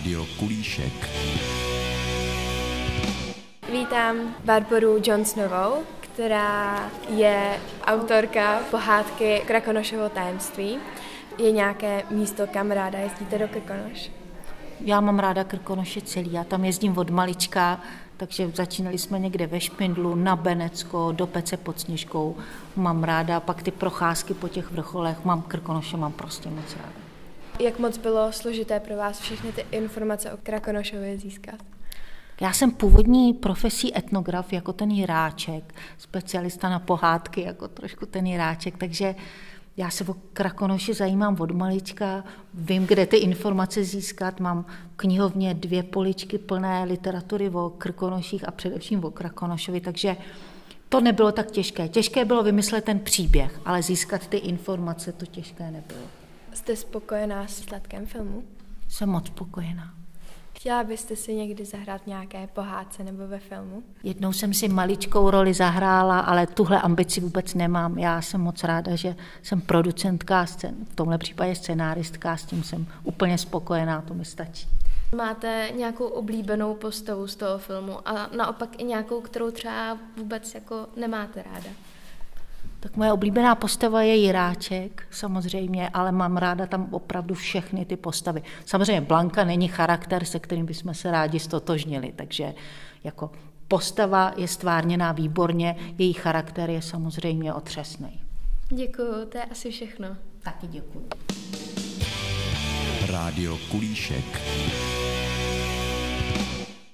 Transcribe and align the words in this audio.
Rádio 0.00 0.26
Kulíšek. 0.38 0.92
Vítám 3.72 4.16
Barboru 4.44 4.98
Johnsonovou, 5.04 5.82
která 6.00 6.90
je 7.16 7.60
autorka 7.84 8.60
pohádky 8.70 9.42
Krakonošovo 9.46 10.08
tajemství. 10.08 10.78
Je 11.38 11.52
nějaké 11.52 12.02
místo, 12.10 12.46
kam 12.46 12.70
ráda 12.70 12.98
jezdíte 12.98 13.38
do 13.38 13.48
Krkonoš? 13.48 14.10
Já 14.80 15.00
mám 15.00 15.18
ráda 15.18 15.44
Krkonoše 15.44 16.00
celý, 16.00 16.32
já 16.32 16.44
tam 16.44 16.64
jezdím 16.64 16.98
od 16.98 17.10
malička, 17.10 17.80
takže 18.16 18.50
začínali 18.54 18.98
jsme 18.98 19.18
někde 19.18 19.46
ve 19.46 19.60
Špindlu, 19.60 20.14
na 20.14 20.36
Benecko, 20.36 21.12
do 21.12 21.26
Pece 21.26 21.56
pod 21.56 21.80
Sněžkou. 21.80 22.36
Mám 22.76 23.04
ráda 23.04 23.40
pak 23.40 23.62
ty 23.62 23.70
procházky 23.70 24.34
po 24.34 24.48
těch 24.48 24.70
vrcholech, 24.70 25.24
mám 25.24 25.42
Krkonoše, 25.42 25.96
mám 25.96 26.12
prostě 26.12 26.48
moc 26.50 26.76
ráda. 26.76 27.09
Jak 27.60 27.78
moc 27.78 27.98
bylo 27.98 28.32
složité 28.32 28.80
pro 28.80 28.96
vás 28.96 29.20
všechny 29.20 29.52
ty 29.52 29.64
informace 29.70 30.32
o 30.32 30.36
Krakonošově 30.42 31.18
získat? 31.18 31.54
Já 32.40 32.52
jsem 32.52 32.70
původní 32.70 33.34
profesí 33.34 33.98
etnograf, 33.98 34.52
jako 34.52 34.72
ten 34.72 34.90
Jiráček, 34.90 35.74
specialista 35.98 36.68
na 36.68 36.78
pohádky, 36.78 37.42
jako 37.42 37.68
trošku 37.68 38.06
ten 38.06 38.26
Jiráček, 38.26 38.76
takže 38.78 39.14
já 39.76 39.90
se 39.90 40.04
o 40.04 40.14
Krakonoši 40.32 40.94
zajímám 40.94 41.36
od 41.40 41.50
malička, 41.50 42.24
vím, 42.54 42.86
kde 42.86 43.06
ty 43.06 43.16
informace 43.16 43.84
získat, 43.84 44.40
mám 44.40 44.66
knihovně 44.96 45.54
dvě 45.54 45.82
poličky 45.82 46.38
plné 46.38 46.84
literatury 46.84 47.50
o 47.50 47.70
Krkonoších 47.78 48.48
a 48.48 48.50
především 48.50 49.04
o 49.04 49.10
Krakonošovi, 49.10 49.80
takže 49.80 50.16
to 50.88 51.00
nebylo 51.00 51.32
tak 51.32 51.50
těžké. 51.50 51.88
Těžké 51.88 52.24
bylo 52.24 52.42
vymyslet 52.42 52.84
ten 52.84 52.98
příběh, 52.98 53.60
ale 53.64 53.82
získat 53.82 54.26
ty 54.26 54.36
informace 54.36 55.12
to 55.12 55.26
těžké 55.26 55.64
nebylo. 55.64 56.19
Jste 56.52 56.76
spokojená 56.76 57.46
s 57.46 57.60
výsledkem 57.60 58.06
filmu? 58.06 58.44
Jsem 58.88 59.08
moc 59.08 59.26
spokojená. 59.26 59.94
Chtěla 60.56 60.84
byste 60.84 61.16
si 61.16 61.34
někdy 61.34 61.64
zahrát 61.64 62.06
nějaké 62.06 62.46
pohádce 62.46 63.04
nebo 63.04 63.26
ve 63.26 63.38
filmu? 63.38 63.82
Jednou 64.02 64.32
jsem 64.32 64.54
si 64.54 64.68
maličkou 64.68 65.30
roli 65.30 65.54
zahrála, 65.54 66.20
ale 66.20 66.46
tuhle 66.46 66.80
ambici 66.80 67.20
vůbec 67.20 67.54
nemám. 67.54 67.98
Já 67.98 68.22
jsem 68.22 68.40
moc 68.40 68.64
ráda, 68.64 68.96
že 68.96 69.16
jsem 69.42 69.60
producentka, 69.60 70.46
v 70.90 70.94
tomhle 70.94 71.18
případě 71.18 71.54
scenáristka, 71.54 72.36
s 72.36 72.44
tím 72.44 72.62
jsem 72.62 72.86
úplně 73.04 73.38
spokojená, 73.38 74.02
to 74.02 74.14
mi 74.14 74.24
stačí. 74.24 74.68
Máte 75.16 75.68
nějakou 75.76 76.06
oblíbenou 76.06 76.74
postavu 76.74 77.26
z 77.26 77.36
toho 77.36 77.58
filmu 77.58 78.08
a 78.08 78.30
naopak 78.36 78.80
i 78.80 78.84
nějakou, 78.84 79.20
kterou 79.20 79.50
třeba 79.50 79.98
vůbec 80.16 80.54
jako 80.54 80.86
nemáte 80.96 81.42
ráda? 81.42 81.70
Tak 82.80 82.96
moje 82.96 83.12
oblíbená 83.12 83.54
postava 83.54 84.02
je 84.02 84.16
Jiráček, 84.16 85.06
samozřejmě, 85.10 85.88
ale 85.88 86.12
mám 86.12 86.36
ráda 86.36 86.66
tam 86.66 86.88
opravdu 86.90 87.34
všechny 87.34 87.84
ty 87.84 87.96
postavy. 87.96 88.42
Samozřejmě 88.66 89.00
Blanka 89.00 89.44
není 89.44 89.68
charakter, 89.68 90.24
se 90.24 90.38
kterým 90.38 90.66
bychom 90.66 90.94
se 90.94 91.10
rádi 91.10 91.40
stotožnili, 91.40 92.12
takže 92.16 92.54
jako 93.04 93.30
postava 93.68 94.32
je 94.36 94.48
stvárněná 94.48 95.12
výborně, 95.12 95.76
její 95.98 96.12
charakter 96.12 96.70
je 96.70 96.82
samozřejmě 96.82 97.54
otřesný. 97.54 98.20
Děkuji, 98.68 99.26
to 99.28 99.38
je 99.38 99.44
asi 99.44 99.70
všechno. 99.70 100.08
Taky 100.42 100.66
děkuji. 100.66 101.08
Rádio 103.10 103.58
Kulíšek. 103.70 104.40